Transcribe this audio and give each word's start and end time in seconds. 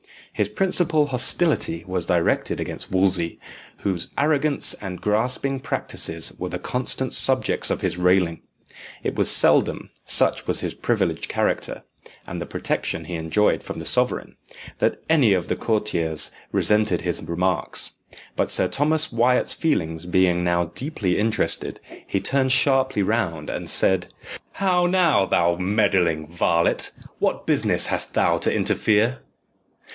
His 0.33 0.49
principal 0.49 1.07
hostility 1.07 1.83
was 1.85 2.07
directed 2.07 2.59
against 2.59 2.89
Wolsey, 2.91 3.37
whose 3.79 4.07
arrogance 4.17 4.73
and 4.75 4.99
grasping 4.99 5.59
practices 5.59 6.33
were 6.39 6.49
the 6.49 6.57
constant 6.57 7.13
subjects 7.13 7.69
of 7.69 7.81
his 7.81 7.97
railing. 7.97 8.41
It 9.03 9.13
was 9.13 9.29
seldom, 9.29 9.91
such 10.03 10.47
was 10.47 10.61
his 10.61 10.73
privileged 10.73 11.27
character, 11.27 11.83
and 12.25 12.41
the 12.41 12.47
protection 12.47 13.05
he 13.05 13.13
enjoyed 13.13 13.61
from 13.61 13.77
the 13.77 13.85
sovereign, 13.85 14.37
that 14.79 15.03
any 15.07 15.33
of 15.33 15.49
the 15.49 15.55
courtiers 15.55 16.31
resented 16.51 17.01
his 17.01 17.21
remarks; 17.21 17.91
but 18.35 18.49
Sir 18.49 18.67
Thomas 18.67 19.11
Wyat's 19.11 19.53
feelings 19.53 20.07
being 20.07 20.43
now 20.43 20.71
deeply 20.73 21.19
interested, 21.19 21.79
he 22.07 22.19
turned 22.19 22.51
sharply 22.51 23.03
round, 23.03 23.51
and 23.51 23.69
said, 23.69 24.11
"How 24.53 24.87
now, 24.87 25.27
thou 25.27 25.57
meddling 25.57 26.25
varlet, 26.25 26.89
what 27.19 27.45
business 27.45 27.87
hast 27.87 28.15
thou 28.15 28.39
to 28.39 28.51
interfere?" 28.51 29.19